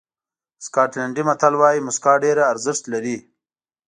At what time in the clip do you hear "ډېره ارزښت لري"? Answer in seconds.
2.23-3.17